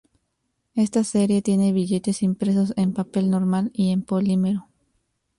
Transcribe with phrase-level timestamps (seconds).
[0.73, 4.67] Esta serie tiene billetes impresos en papel normal y en polímero.